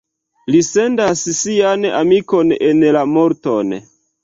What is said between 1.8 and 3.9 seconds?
amikon en la morton.